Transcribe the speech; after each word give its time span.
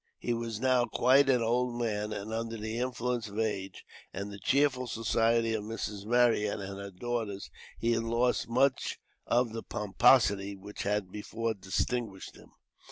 He 0.17 0.33
was 0.33 0.59
now 0.59 0.85
quite 0.85 1.29
an 1.29 1.43
old 1.43 1.79
man; 1.79 2.11
and 2.11 2.33
under 2.33 2.57
the 2.57 2.79
influence 2.79 3.27
of 3.27 3.37
age, 3.37 3.85
and 4.11 4.31
the 4.33 4.39
cheerful 4.39 4.87
society 4.87 5.53
of 5.53 5.63
Mrs. 5.63 6.05
Marryat 6.07 6.59
and 6.59 6.79
her 6.79 6.89
daughters, 6.89 7.51
he 7.77 7.91
had 7.91 8.01
lost 8.05 8.49
much 8.49 8.97
of 9.27 9.53
the 9.53 9.61
pomposity 9.61 10.55
which 10.55 10.81
had 10.81 11.11
before 11.11 11.53
distinguished 11.53 12.35
him. 12.35 12.49